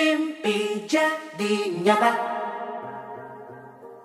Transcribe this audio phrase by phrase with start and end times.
[0.00, 2.16] Mimpi jadi nyata.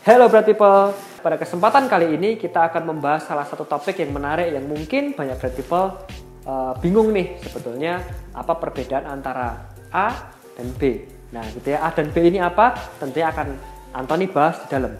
[0.04, 0.92] Hello Bright People,
[1.24, 5.40] pada kesempatan kali ini kita akan membahas salah satu topik yang menarik yang mungkin banyak
[5.40, 5.96] Bright People
[6.44, 8.04] uh, bingung nih sebetulnya
[8.36, 11.08] apa perbedaan antara A dan B.
[11.32, 12.76] Nah gitu ya, A dan B ini apa?
[13.00, 13.56] Tentunya akan
[13.96, 15.00] Anthony bahas di dalam.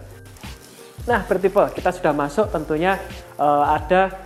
[1.04, 2.96] Nah Bright People, kita sudah masuk tentunya
[3.36, 4.16] uh, ada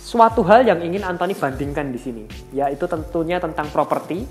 [0.00, 2.24] suatu hal yang ingin Anthony bandingkan di sini,
[2.56, 4.24] yaitu tentunya tentang properti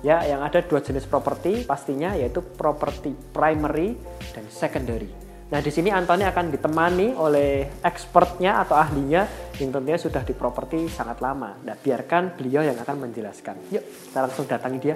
[0.00, 3.96] ya yang ada dua jenis properti pastinya yaitu properti primary
[4.32, 5.08] dan secondary.
[5.50, 9.26] Nah, di sini Antoni akan ditemani oleh expertnya atau ahlinya
[9.58, 11.58] yang tentunya sudah di properti sangat lama.
[11.66, 13.58] Nah, biarkan beliau yang akan menjelaskan.
[13.74, 14.94] Yuk, kita langsung datangi dia.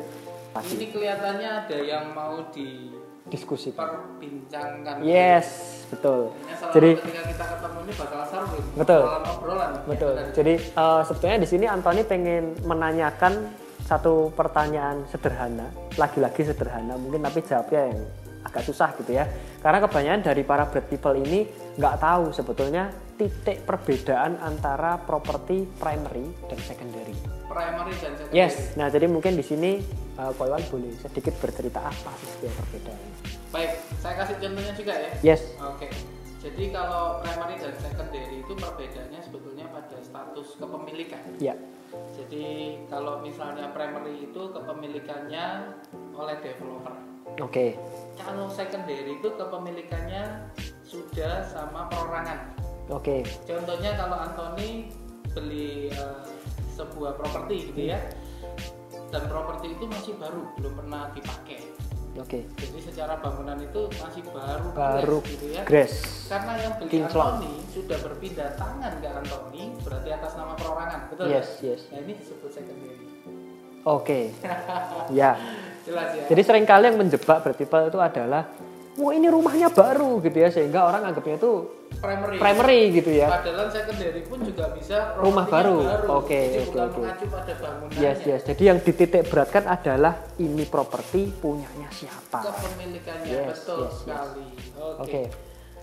[0.54, 0.78] Pasti.
[0.78, 2.94] Ini kelihatannya ada yang mau di
[3.26, 5.02] diskusi perbincangkan.
[5.02, 6.30] Yes, betul.
[6.70, 8.58] Jadi ketika kita ketemu ini bakal seru.
[8.78, 9.02] Betul.
[9.02, 9.70] obrolan.
[9.90, 10.14] Betul.
[10.14, 15.68] Ya, Jadi uh, sebetulnya di sini Antoni pengen menanyakan satu pertanyaan sederhana,
[16.00, 18.00] lagi-lagi sederhana, mungkin tapi jawabnya yang
[18.44, 19.28] agak susah gitu ya.
[19.60, 21.44] Karena kebanyakan dari para bread people ini
[21.76, 27.14] nggak tahu sebetulnya titik perbedaan antara properti primary dan secondary.
[27.44, 28.36] Primary dan secondary.
[28.36, 28.74] Yes.
[28.74, 29.78] Nah jadi mungkin di sini
[30.16, 33.14] uh, Koiwan boleh sedikit bercerita apa sih setiap perbedaan
[33.54, 35.10] baik saya kasih contohnya juga ya.
[35.22, 35.40] Yes.
[35.62, 35.86] Oke.
[35.86, 35.90] Okay.
[36.44, 41.22] jadi kalau primary dan secondary itu perbedaannya sebetulnya pada status kepemilikan.
[41.38, 41.54] Ya
[42.14, 45.74] jadi kalau misalnya primary itu kepemilikannya
[46.14, 47.50] oleh developer Oke.
[47.50, 47.70] Okay.
[48.14, 50.46] Kalau secondary itu kepemilikannya
[50.86, 52.54] sudah sama perorangan.
[52.94, 53.26] Oke.
[53.26, 53.48] Okay.
[53.48, 54.94] Contohnya kalau Anthony
[55.34, 56.22] beli uh,
[56.78, 57.98] sebuah properti gitu ya.
[59.10, 61.73] Dan properti itu masih baru, belum pernah dipakai.
[62.14, 62.46] Oke.
[62.46, 62.70] Okay.
[62.70, 65.62] Jadi secara bangunan itu masih baru baru gitu ya.
[65.66, 65.94] Grass.
[66.30, 67.42] Karena yang beli Kinclong.
[67.42, 71.24] Anthony sudah berpindah tangan ke Anthony, berarti atas nama perorangan, betul?
[71.26, 71.74] Yes, ya?
[71.74, 71.80] yes.
[71.90, 72.96] Nah, ini disebut secondary.
[73.82, 73.82] Oke.
[73.84, 74.24] Okay.
[75.20, 75.34] ya.
[75.84, 76.24] Jelas ya.
[76.30, 78.42] Jadi sering kali yang menjebak bertipe itu adalah
[78.94, 81.52] wah ini rumahnya baru gitu ya sehingga orang anggapnya itu
[82.04, 83.28] primary, primary gitu ya.
[83.32, 85.78] Padahal secondary pun juga bisa rumah baru.
[86.20, 87.00] Oke, oke, oke.
[87.00, 88.00] mengacu pada bangunannya.
[88.04, 88.40] Yes, yes.
[88.44, 92.44] Jadi yang dititik beratkan adalah ini properti punyanya siapa.
[92.44, 94.48] Kepemilikannya yes, betul yes, sekali.
[94.76, 95.08] Oke.
[95.08, 95.26] Okay.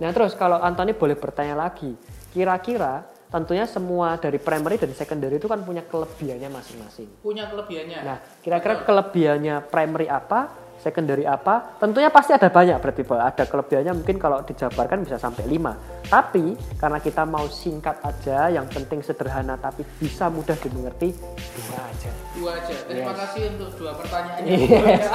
[0.01, 1.93] Nah, terus kalau Antoni boleh bertanya lagi,
[2.33, 7.07] kira-kira tentunya semua dari primary dan secondary itu kan punya kelebihannya masing-masing.
[7.23, 7.99] Punya kelebihannya.
[8.03, 10.51] Nah, kira-kira kelebihannya primary apa,
[10.81, 11.77] secondary apa?
[11.77, 16.09] Tentunya pasti ada banyak berarti Ada kelebihannya mungkin kalau dijabarkan bisa sampai 5.
[16.09, 21.13] Tapi karena kita mau singkat aja, yang penting sederhana tapi bisa mudah dimengerti,
[21.55, 22.09] dua aja.
[22.35, 22.75] Dua aja.
[22.89, 23.19] Terima yes.
[23.23, 24.51] kasih untuk dua pertanyaannya.
[24.51, 25.05] Yes.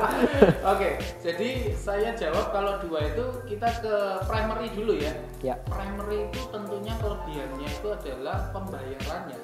[0.72, 3.94] Oke, jadi saya jawab kalau dua itu kita ke
[4.24, 5.12] primary dulu ya.
[5.42, 5.58] Ya.
[5.68, 9.40] Primary itu tentunya kelebihannya itu adalah pembayarannya,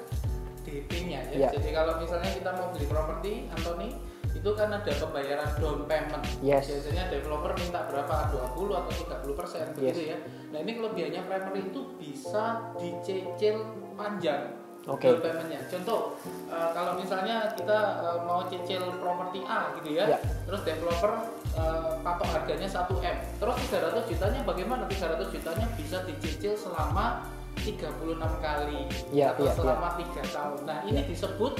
[0.65, 1.37] DP-nya ya.
[1.45, 1.49] ya.
[1.53, 3.89] Jadi kalau misalnya kita mau beli properti, Anthony,
[4.37, 6.23] itu kan ada pembayaran down payment.
[6.45, 6.69] Yes.
[6.69, 8.15] Biasanya developer minta berapa?
[8.53, 8.91] 20 atau
[9.25, 10.11] 30 persen begitu yes.
[10.13, 10.17] ya.
[10.53, 12.45] Nah ini kelebihannya primary itu bisa
[12.77, 13.65] dicicil
[13.97, 14.53] panjang.
[14.87, 15.11] Okay.
[15.11, 15.59] Down paymentnya.
[15.67, 16.15] Contoh,
[16.47, 20.21] uh, kalau misalnya kita uh, mau cicil properti A gitu ya, yeah.
[20.47, 21.11] terus developer
[21.59, 24.87] uh, patok harganya 1 m, terus 300 jutanya bagaimana?
[24.87, 27.27] 300 jutanya bisa dicicil selama
[27.59, 30.59] 36 kali yeah, atau yeah, selama tiga tahun.
[30.63, 31.59] Nah ini disebut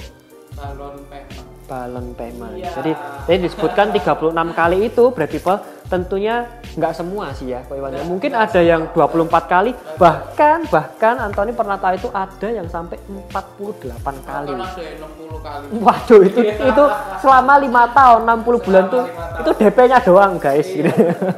[0.56, 2.56] balon payment balon payment.
[2.56, 2.72] Iya.
[2.80, 2.92] Jadi
[3.28, 7.92] tadi disebutkan 36 kali itu berarti people tentunya nggak semua sih ya Pak Iwan.
[7.96, 8.04] Ya.
[8.04, 13.00] Mungkin ada yang 24 kali bahkan bahkan Antoni pernah tahu itu ada yang sampai
[13.32, 13.92] 48
[14.24, 14.52] kali.
[14.56, 15.66] ada yang 60 kali.
[15.80, 16.84] Waduh itu itu
[17.24, 19.04] selama lima tahun 60 bulan tuh
[19.44, 20.68] itu DP-nya doang guys.
[20.72, 20.92] Iya.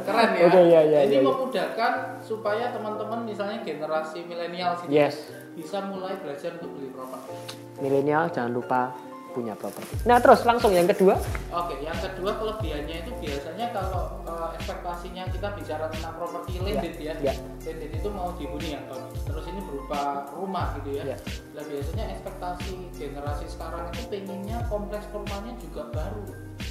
[0.06, 0.46] Keren ya.
[0.46, 1.00] Oke iya iya.
[1.06, 1.92] Ini iya, memudahkan
[2.22, 5.30] supaya teman-teman misalnya generasi milenial sini yes.
[5.58, 7.34] bisa mulai belajar untuk beli properti.
[7.80, 9.94] Milenial jangan lupa punya properti.
[10.04, 11.16] Nah terus langsung yang kedua.
[11.54, 17.14] Oke, yang kedua kelebihannya itu biasanya kalau uh, ekspektasinya kita bicara tentang properti landed ya,
[17.22, 17.32] ya.
[17.32, 17.34] ya.
[17.64, 18.80] landed itu mau dihuni ya,
[19.26, 21.14] terus ini berupa rumah gitu ya.
[21.14, 21.18] ya.
[21.54, 26.24] Nah biasanya ekspektasi generasi sekarang itu pengennya kompleks rumahnya juga baru.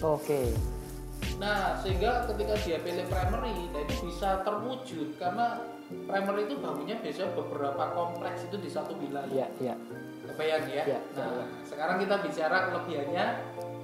[0.04, 0.54] Oke.
[1.40, 7.32] Nah sehingga ketika dia pilih primary, nah itu bisa terwujud karena primary itu bangunnya biasanya
[7.36, 9.32] beberapa kompleks itu di satu wilayah.
[9.32, 9.76] Iya, iya
[10.34, 10.84] kebayang ya.
[10.86, 13.26] ya nah, sekarang kita bicara kelebihannya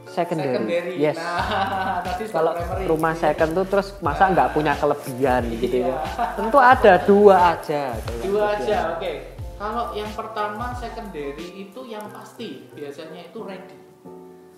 [0.10, 0.54] secondary.
[0.54, 0.96] secondary.
[1.02, 1.18] Yes.
[1.18, 2.86] Nah, tadi kalau primary.
[2.86, 5.62] rumah second tuh terus masa nggak punya kelebihan iya.
[5.62, 5.96] gitu ya.
[6.38, 7.84] Tentu ada dua aja.
[8.22, 9.02] Dua aja, oke.
[9.02, 9.16] Okay.
[9.56, 13.78] Kalau yang pertama secondary itu yang pasti biasanya itu ready.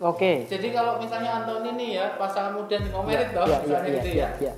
[0.01, 0.17] Oke.
[0.17, 0.37] Okay.
[0.49, 3.89] Jadi kalau misalnya Antoni nih ya pasangan muda nih mau merit ya, dong, ya, misalnya
[3.89, 4.29] ya, gitu ya.
[4.41, 4.53] ya.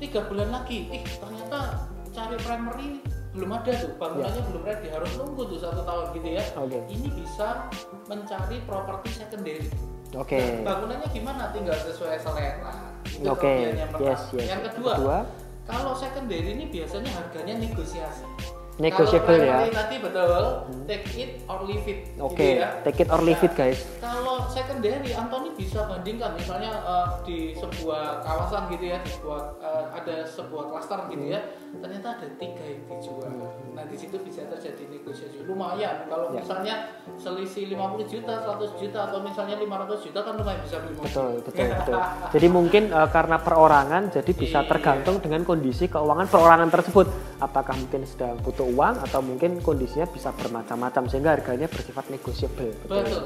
[0.00, 1.58] Tiga bulan lagi, ih ternyata
[2.10, 2.88] cari primary
[3.30, 4.48] belum ada tuh bangunannya yeah.
[4.50, 6.82] belum ready harus nunggu tuh satu tahun gitu ya okay.
[6.90, 7.70] ini bisa
[8.10, 9.70] mencari properti secondary
[10.10, 10.34] Oke.
[10.34, 10.66] Okay.
[10.66, 11.54] Nah, bangunannya gimana?
[11.54, 12.74] Tinggal sesuai selera.
[13.30, 13.30] Oke.
[13.30, 13.78] Okay.
[14.02, 14.50] Yes, yes.
[14.50, 15.18] Yang kedua, kedua,
[15.70, 18.26] kalau secondary ini biasanya harganya negosiasi
[18.80, 19.68] negotiable ya.
[19.68, 20.84] Nanti betul, hmm.
[20.88, 22.00] take it or leave it.
[22.08, 22.50] Gitu Oke, okay.
[22.56, 22.68] gitu ya.
[22.82, 23.78] take it or leave it guys.
[24.00, 29.84] Kalau secondary, Anthony bisa bandingkan misalnya uh, di sebuah kawasan gitu ya, di sebuah uh,
[29.92, 31.40] ada sebuah klaster gitu ya,
[31.76, 33.28] ternyata ada tiga yang dijual.
[33.28, 33.76] Hmm.
[33.76, 36.08] Nah di situ bisa terjadi negosiasi lumayan.
[36.08, 36.40] Kalau ya.
[36.40, 36.74] misalnya
[37.20, 41.06] selisih 50 juta, 100 juta atau misalnya 500 juta kan lumayan bisa beli mobil.
[41.06, 42.00] Betul, betul, betul.
[42.32, 44.68] jadi mungkin uh, karena perorangan, jadi bisa iya.
[44.68, 47.06] tergantung dengan kondisi keuangan perorangan tersebut.
[47.40, 52.72] Apakah mungkin sedang butuh uang atau mungkin kondisinya bisa bermacam-macam sehingga harganya bersifat negosiable.
[52.86, 53.04] Betul.
[53.04, 53.24] betul.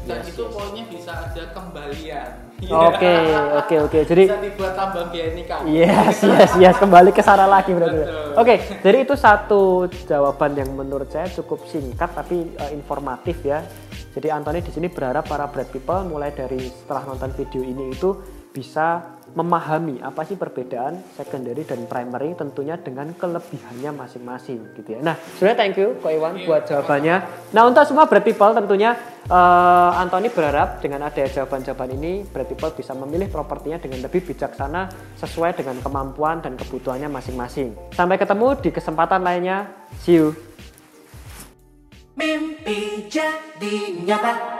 [0.00, 0.52] Dan yes, itu yes.
[0.54, 2.30] pokoknya bisa ada kembalian.
[2.92, 3.16] Oke,
[3.56, 3.98] oke, oke.
[4.04, 5.64] Jadi bisa dibuat tambah biaya nikah.
[5.64, 6.76] Yes, yes, yes.
[6.76, 8.04] Kembali ke sana lagi berarti.
[8.04, 13.64] Oke, okay, jadi itu satu jawaban yang menurut saya cukup singkat tapi uh, informatif ya.
[14.12, 18.12] Jadi Anthony di sini berharap para bread people mulai dari setelah nonton video ini itu
[18.52, 25.00] bisa memahami apa sih perbedaan secondary dan primary tentunya dengan kelebihannya masing-masing gitu ya.
[25.00, 27.16] Nah, sebenarnya thank you Ko Iwan iya, buat jawabannya.
[27.54, 28.98] Nah, untuk semua bread people tentunya
[29.30, 34.90] uh, Anthony berharap dengan ada jawaban-jawaban ini bread people bisa memilih propertinya dengan lebih bijaksana
[35.22, 37.78] sesuai dengan kemampuan dan kebutuhannya masing-masing.
[37.94, 39.70] Sampai ketemu di kesempatan lainnya.
[40.02, 40.34] See you.
[42.18, 44.59] Mimpi jadi nyata.